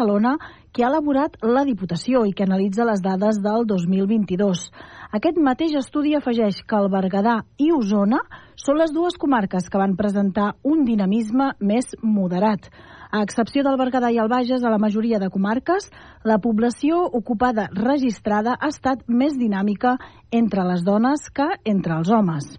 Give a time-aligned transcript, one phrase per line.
[0.00, 0.38] Barcelona
[0.72, 4.62] que ha elaborat la Diputació i que analitza les dades del 2022.
[5.12, 8.20] Aquest mateix estudi afegeix que el Berguedà i Osona
[8.56, 12.70] són les dues comarques que van presentar un dinamisme més moderat.
[13.10, 15.90] A excepció del Berguedà i el Bages, a la majoria de comarques,
[16.24, 19.98] la població ocupada registrada ha estat més dinàmica
[20.30, 22.54] entre les dones que entre els homes.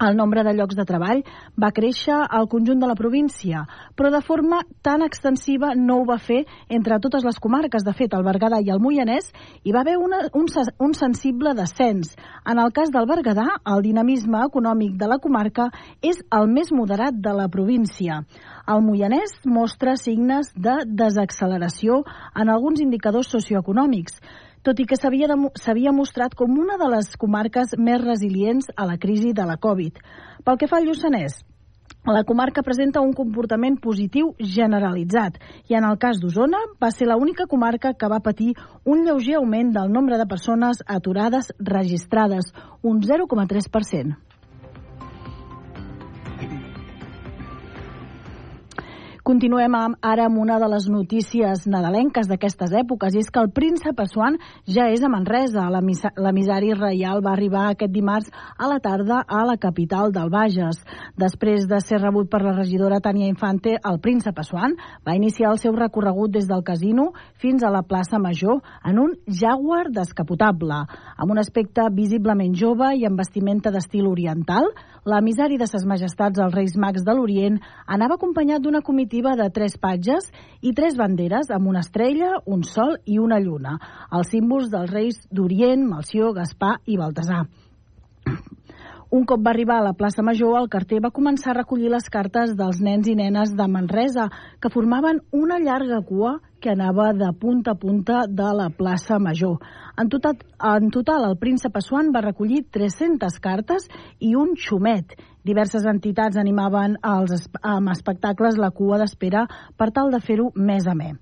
[0.00, 1.20] El nombre de llocs de treball
[1.54, 3.60] va créixer al conjunt de la província,
[3.94, 7.84] però de forma tan extensiva no ho va fer entre totes les comarques.
[7.86, 9.30] De fet, al Berguedà i al Moianès
[9.62, 10.50] hi va haver una, un,
[10.82, 12.16] un sensible descens.
[12.44, 15.68] En el cas del Berguedà, el dinamisme econòmic de la comarca
[16.02, 18.24] és el més moderat de la província.
[18.66, 22.02] El Moianès mostra signes de desacceleració
[22.34, 24.18] en alguns indicadors socioeconòmics
[24.64, 29.34] tot i que s'havia mostrat com una de les comarques més resilients a la crisi
[29.36, 30.00] de la Covid.
[30.44, 31.42] Pel que fa al Lluçanès,
[32.04, 37.46] la comarca presenta un comportament positiu generalitzat i en el cas d'Osona va ser l'única
[37.48, 38.52] comarca que va patir
[38.84, 44.16] un lleuger augment del nombre de persones aturades registrades, un 0,3%.
[49.24, 53.48] Continuem amb, ara amb una de les notícies nadalenques d'aquestes èpoques, i és que el
[53.56, 54.34] príncep Assuan
[54.68, 55.62] ja és a Manresa.
[55.72, 58.28] L'emissari reial va arribar aquest dimarts
[58.60, 60.82] a la tarda a la capital del Bages.
[61.16, 64.76] Després de ser rebut per la regidora Tania Infante, el príncep Assuan
[65.08, 69.16] va iniciar el seu recorregut des del casino fins a la plaça Major en un
[69.24, 70.82] Jaguar descapotable.
[71.16, 74.68] Amb un aspecte visiblement jove i amb vestimenta d'estil oriental,
[75.08, 77.56] l'emissari de ses majestats els Reis Mags de l'Orient
[77.88, 82.98] anava acompanyat d'una comitiva de tres patges i tres banderes amb una estrella, un sol
[83.04, 83.78] i una lluna,
[84.10, 87.44] els símbols dels Reis d'Orient, Malció, Gaspar i Baltasar.
[89.14, 92.08] Un cop va arribar a la plaça Major, el carter va començar a recollir les
[92.10, 97.28] cartes dels nens i nenes de Manresa, que formaven una llarga cua que anava de
[97.36, 99.58] punta a punta de la plaça Major.
[100.00, 103.84] En total, en total el príncep Assuan va recollir 300 cartes
[104.18, 105.12] i un xumet.
[105.44, 109.44] Diverses entitats animaven els, amb espectacles la cua d'espera
[109.76, 111.20] per tal de fer-ho més a més.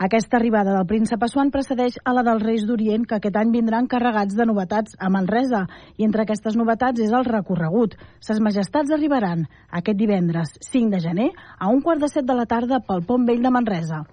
[0.00, 3.86] Aquesta arribada del príncep Assuan precedeix a la dels Reis d'Orient, que aquest any vindran
[3.86, 5.66] carregats de novetats a Manresa.
[6.00, 7.98] I entre aquestes novetats és el recorregut.
[8.18, 11.28] Ses majestats arribaran aquest divendres 5 de gener
[11.58, 14.06] a un quart de set de la tarda pel Pont Vell de Manresa.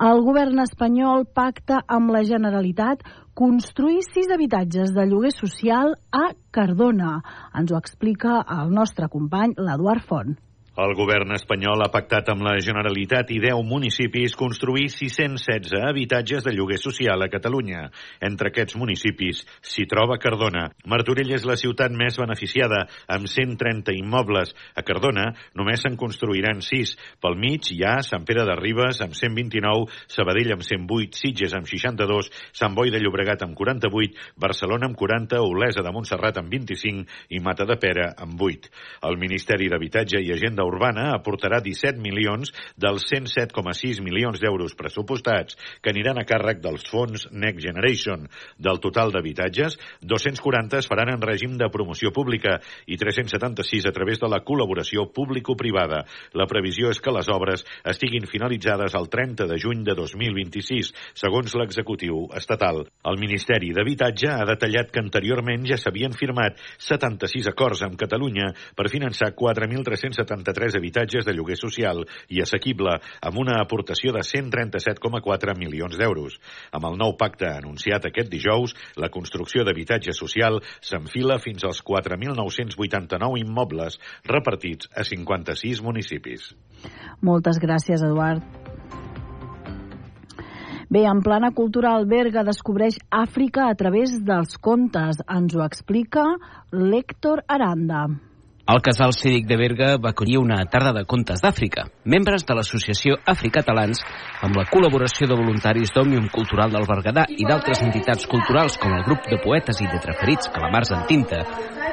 [0.00, 3.02] El govern espanyol pacta amb la Generalitat
[3.36, 6.22] construir sis habitatges de lloguer social a
[6.56, 7.18] Cardona.
[7.60, 10.38] Ens ho explica el nostre company, l'Eduard Font.
[10.80, 16.54] El govern espanyol ha pactat amb la Generalitat i 10 municipis construir 616 habitatges de
[16.56, 17.82] lloguer social a Catalunya.
[18.24, 20.70] Entre aquests municipis s'hi troba Cardona.
[20.88, 24.54] Martorell és la ciutat més beneficiada, amb 130 immobles.
[24.72, 25.26] A Cardona
[25.58, 26.94] només se'n construiran 6.
[27.20, 31.68] Pel mig hi ha Sant Pere de Ribes amb 129, Sabadell amb 108, Sitges amb
[31.68, 37.04] 62, Sant Boi de Llobregat amb 48, Barcelona amb 40, Olesa de Montserrat amb 25
[37.36, 38.72] i Mata de Pera amb 8.
[39.10, 45.90] El Ministeri d'Habitatge i Agenda Urbana aportarà 17 milions dels 107,6 milions d'euros pressupostats que
[45.92, 48.26] aniran a càrrec dels fons Next Generation.
[48.58, 49.76] Del total d'habitatges,
[50.06, 55.08] 240 es faran en règim de promoció pública i 376 a través de la col·laboració
[55.14, 56.04] público-privada.
[56.38, 61.56] La previsió és que les obres estiguin finalitzades el 30 de juny de 2026, segons
[61.58, 62.84] l'executiu estatal.
[63.10, 68.90] El Ministeri d'Habitatge ha detallat que anteriorment ja s'havien firmat 76 acords amb Catalunya per
[68.92, 75.98] finançar 4.373 33 habitatges de lloguer social i assequible amb una aportació de 137,4 milions
[75.98, 76.38] d'euros.
[76.72, 83.40] Amb el nou pacte anunciat aquest dijous, la construcció d'habitatge social s'enfila fins als 4.989
[83.44, 86.52] immobles repartits a 56 municipis.
[87.20, 88.42] Moltes gràcies, Eduard.
[90.90, 95.20] Bé, en plana cultural, Berga descobreix Àfrica a través dels contes.
[95.30, 96.24] Ens ho explica
[96.74, 98.08] l'Héctor Aranda.
[98.70, 101.88] El casal cívic de Berga va acollir una tarda de contes d'Àfrica.
[102.12, 103.98] Membres de l'associació Africatalans,
[104.46, 109.02] amb la col·laboració de voluntaris d'Òmnium Cultural del Berguedà i d'altres entitats culturals com el
[109.08, 111.40] grup de poetes i de preferits Calamars en Tinta,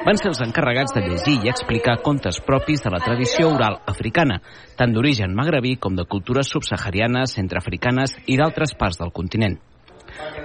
[0.05, 4.37] van ser els encarregats de llegir i explicar contes propis de la tradició oral africana,
[4.77, 9.57] tant d'origen magrebí com de cultures subsaharianes, centreafricanes i d'altres parts del continent.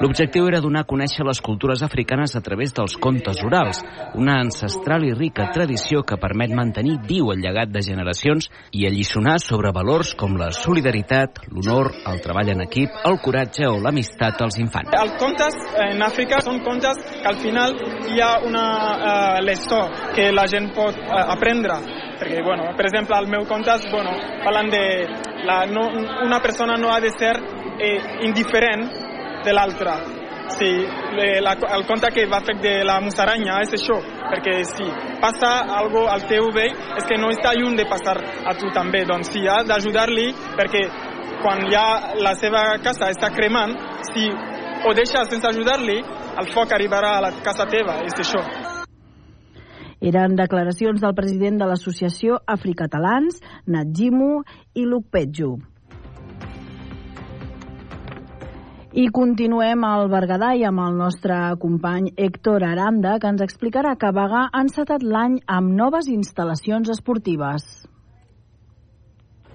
[0.02, 3.82] L'objectiu era donar a conèixer les cultures africanes a través dels contes orals,
[4.18, 9.38] una ancestral i rica tradició que permet mantenir viu el llegat de generacions i alliçonar
[9.42, 14.58] sobre valors com la solidaritat, l'honor, el treball en equip, el coratge o l'amistat als
[14.62, 14.94] infants.
[14.98, 17.76] Els contes en Àfrica són contes que al final
[18.10, 19.84] hi ha una uh, leçó
[20.16, 21.78] que la gent pot uh, aprendre
[22.22, 24.12] perquè, bueno, per exemple, al meu contes bueno,
[24.44, 24.84] parlen de
[25.46, 25.88] la, no,
[26.22, 27.34] una persona no ha de ser
[27.82, 29.01] eh, indiferent
[29.44, 29.96] de l'altra.
[30.52, 30.68] Sí,
[31.40, 33.96] la, el conte que va fer de la musaranya és això,
[34.32, 34.88] perquè si
[35.22, 39.04] passa algo al teu vell és que no està lluny de passar a tu també,
[39.08, 40.28] doncs sí, has d'ajudar-li
[40.58, 40.82] perquè
[41.42, 41.86] quan ja
[42.22, 43.74] la seva casa està cremant,
[44.12, 45.98] si ho deixes sense ajudar-li,
[46.42, 48.42] el foc arribarà a la casa teva, és això.
[50.02, 53.38] Eren declaracions del president de l'associació Africatalans,
[53.70, 54.40] Nadjimu
[54.74, 55.52] i Lukpetju.
[58.92, 64.10] I continuem al Berguedà i amb el nostre company Héctor Aranda, que ens explicarà que
[64.12, 67.64] Bagà ha encetat l'any amb noves instal·lacions esportives.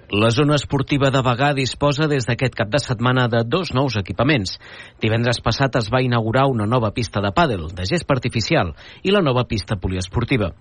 [0.10, 4.58] La zona esportiva de Bagà disposa des d'aquest cap de setmana de dos nous equipaments.
[5.04, 8.74] Divendres passat es va inaugurar una nova pista de pàdel, de gest artificial,
[9.04, 10.56] i la nova pista poliesportiva.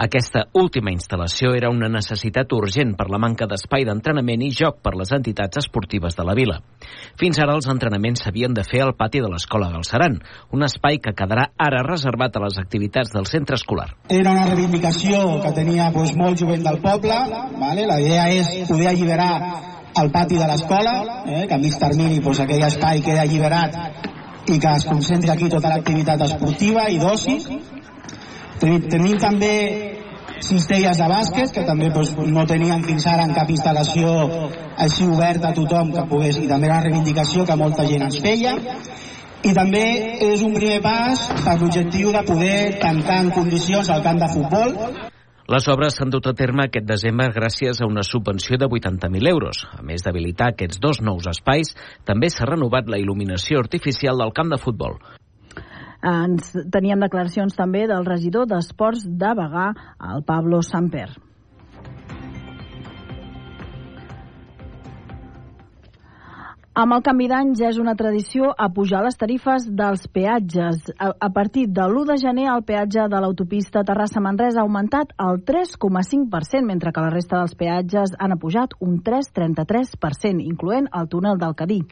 [0.00, 4.94] Aquesta última instal·lació era una necessitat urgent per la manca d'espai d'entrenament i joc per
[4.96, 6.54] les entitats esportives de la vila.
[7.20, 10.16] Fins ara els entrenaments s'havien de fer al pati de l'Escola Galceran,
[10.56, 13.90] un espai que quedarà ara reservat a les activitats del centre escolar.
[14.08, 17.18] Era una reivindicació que tenia doncs, molt jovent del poble,
[17.60, 17.84] vale?
[17.90, 19.34] la idea és poder alliberar
[20.00, 20.94] el pati de l'escola,
[21.26, 21.44] eh?
[21.44, 23.76] que a mig termini doncs, aquell espai queda alliberat
[24.48, 27.36] i que es concentri aquí tota l'activitat esportiva i d'oci.
[28.60, 29.52] Tenim, tenim també
[30.44, 34.14] cistelles de bàsquet que també doncs, no tenien fins ara en cap instal·lació
[34.80, 38.56] així oberta a tothom que pogués i també la reivindicació que molta gent ens feia
[39.40, 39.84] i també
[40.30, 44.76] és un primer pas per l'objectiu de poder tancar en condicions el camp de futbol
[45.50, 49.64] les obres s'han dut a terme aquest desembre gràcies a una subvenció de 80.000 euros.
[49.74, 51.74] A més d'habilitar aquests dos nous espais,
[52.06, 55.00] també s'ha renovat la il·luminació artificial del camp de futbol.
[56.00, 59.72] Ens teníem declaracions també del regidor d'Esports de Bagà,
[60.12, 61.08] el Pablo Samper.
[66.80, 70.86] Amb el canvi d'any ja és una tradició a pujar les tarifes dels peatges.
[70.96, 75.42] A, a partir de l'1 de gener el peatge de l'autopista Terrassa-Manresa ha augmentat el
[75.44, 81.58] 3,5%, mentre que la resta dels peatges han pujat un 3,33%, incloent el túnel del
[81.58, 81.82] Cadí.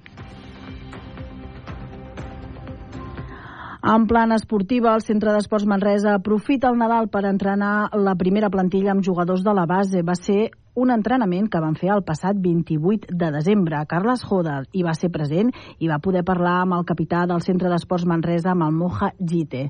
[3.83, 8.91] En plan esportiva, el Centre d'Esports Manresa aprofita el Nadal per entrenar la primera plantilla
[8.91, 10.03] amb jugadors de la base.
[10.03, 13.85] Va ser un entrenament que van fer el passat 28 de desembre.
[13.87, 17.71] Carles Joda hi va ser present i va poder parlar amb el capità del Centre
[17.71, 19.69] d'Esports Manresa, amb el Moja Gite.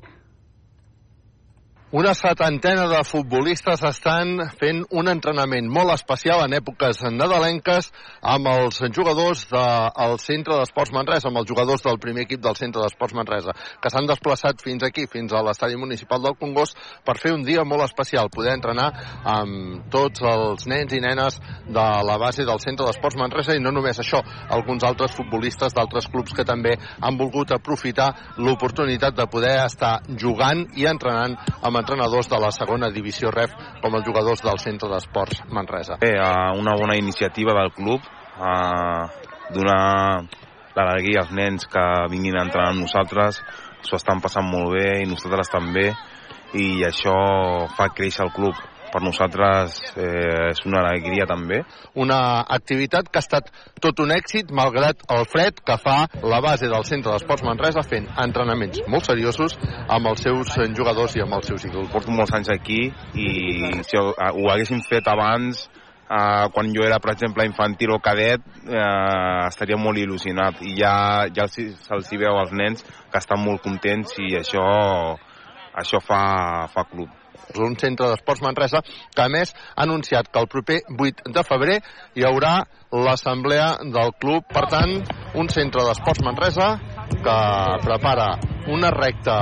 [1.91, 7.87] Una setantena de futbolistes estan fent un entrenament molt especial en èpoques nadalenques
[8.21, 12.83] amb els jugadors del Centre d'Esports Manresa, amb els jugadors del primer equip del Centre
[12.83, 17.31] d'Esports Manresa, que s'han desplaçat fins aquí, fins a l'estadi municipal del Congost, per fer
[17.33, 18.91] un dia molt especial, poder entrenar
[19.33, 23.73] amb tots els nens i nenes de la base del Centre d'Esports Manresa i no
[23.73, 29.57] només això, alguns altres futbolistes d'altres clubs que també han volgut aprofitar l'oportunitat de poder
[29.65, 31.33] estar jugant i entrenant
[31.63, 35.97] amb entrenadors de la segona divisió REF com els jugadors del Centre d'Esports Manresa.
[36.01, 36.13] Bé,
[36.59, 38.05] una bona iniciativa del club,
[39.55, 39.81] donar
[40.75, 43.41] l'alegria als nens que vinguin a entrenar amb nosaltres,
[43.81, 45.89] s'ho estan passant molt bé i nosaltres també,
[46.57, 47.15] i això
[47.77, 48.57] fa créixer el club
[48.91, 51.61] per nosaltres eh, és una alegria també.
[51.99, 52.19] Una
[52.57, 53.49] activitat que ha estat
[53.81, 58.09] tot un èxit malgrat el fred que fa la base del Centre d'Esports Manresa fent
[58.19, 61.91] entrenaments molt seriosos amb els seus jugadors i amb els seus ídols.
[61.93, 63.29] Porto molts anys aquí i
[63.85, 65.67] si ho, ho haguéssim fet abans
[66.09, 70.57] Uh, quan jo era, per exemple, infantil o cadet, uh, estaria molt il·lusionat.
[70.65, 70.93] I ja,
[71.29, 74.65] ja se'ls veu als nens que estan molt contents i això,
[75.77, 76.23] això fa,
[76.73, 77.13] fa club
[77.59, 78.81] un centre d'esports Manresa,
[79.15, 81.79] que a més ha anunciat que el proper 8 de febrer
[82.15, 82.59] hi haurà
[82.91, 84.45] l'assemblea del club.
[84.49, 84.99] Per tant,
[85.35, 86.75] un centre d'esports Manresa
[87.09, 87.39] que
[87.85, 88.31] prepara
[88.69, 89.41] una recta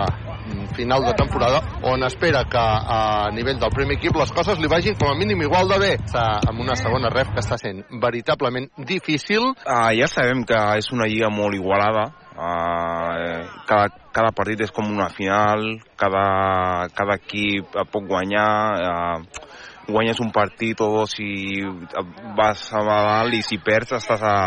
[0.78, 4.96] final de temporada on espera que a nivell del primer equip les coses li vagin
[5.00, 5.92] com a mínim igual de bé.
[6.14, 9.52] Amb una segona ref que està sent veritablement difícil.
[9.66, 14.86] Uh, ja sabem que és una lliga molt igualada, Uh, cada, cada partit és com
[14.86, 15.64] una final,
[15.98, 19.48] cada, cada equip pot guanyar, uh,
[19.90, 21.64] guanyes un partit o dos i
[22.38, 24.38] vas a dalt i si perds estàs a,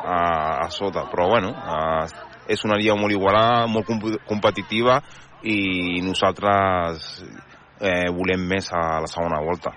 [0.00, 0.16] a,
[0.64, 3.86] a sota, però bueno, uh, és una lliga molt igualada, molt
[4.26, 5.02] competitiva
[5.44, 7.12] i nosaltres
[7.80, 9.72] eh, volem més a la segona volta.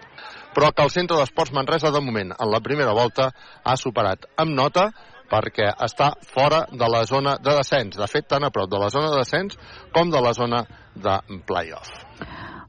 [0.53, 3.31] Però que el Centre d'Esports Manresa, de moment, en la primera volta,
[3.63, 4.91] ha superat amb nota
[5.33, 7.97] perquè està fora de la zona de descens.
[7.97, 9.57] De fet, tan a prop de la zona de descens
[9.95, 10.63] com de la zona
[10.93, 11.89] de playoff.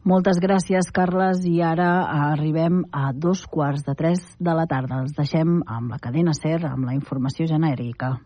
[0.05, 1.89] Moltes gràcies, Carles, i ara
[2.33, 5.01] arribem a dos quarts de tres de la tarda.
[5.01, 8.19] Els deixem amb la cadena SER, amb la informació genèrica.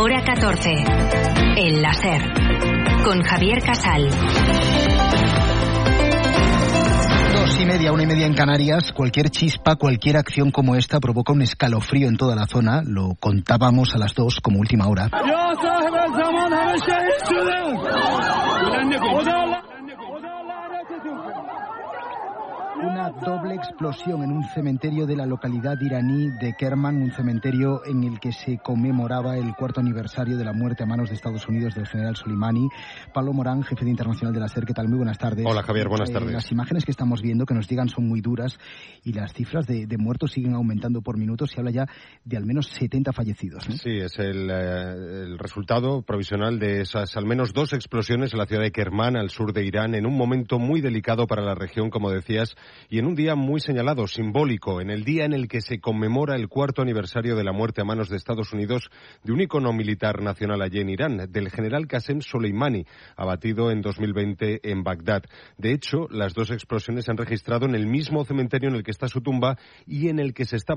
[0.00, 0.74] Hora 14.
[1.66, 2.20] El láser.
[3.04, 5.49] Con Javier Casal.
[7.92, 8.92] Una y media en Canarias.
[8.92, 12.82] Cualquier chispa, cualquier acción como esta provoca un escalofrío en toda la zona.
[12.84, 15.10] Lo contábamos a las dos como última hora.
[22.82, 28.04] Una doble explosión en un cementerio de la localidad iraní de Kerman, un cementerio en
[28.04, 31.74] el que se conmemoraba el cuarto aniversario de la muerte a manos de Estados Unidos
[31.74, 32.68] del general Soleimani.
[33.12, 34.88] Pablo Morán, jefe de Internacional de la SER, ¿qué tal?
[34.88, 35.44] Muy buenas tardes.
[35.46, 36.32] Hola Javier, buenas Eh, tardes.
[36.32, 38.58] las imágenes que estamos viendo, que nos llegan, son muy duras
[39.04, 41.50] y las cifras de, de muertos siguen aumentando por minutos.
[41.50, 41.86] Se habla ya
[42.24, 43.68] de al menos 70 fallecidos.
[43.68, 43.76] ¿no?
[43.76, 48.46] Sí, es el, eh, el resultado provisional de esas al menos dos explosiones en la
[48.46, 51.90] ciudad de Kerman, al sur de Irán, en un momento muy delicado para la región,
[51.90, 52.54] como decías,
[52.88, 56.36] y en un día muy señalado, simbólico, en el día en el que se conmemora
[56.36, 58.90] el cuarto aniversario de la muerte a manos de Estados Unidos
[59.24, 62.86] de un icono militar nacional allí en Irán, del general Qasem Soleimani,
[63.16, 65.22] abatido en 2020 en Bagdad.
[65.58, 68.90] De hecho, las dos explosiones se han registrado en el mismo cementerio en el que
[68.90, 70.60] está su tumba y en el que se estaba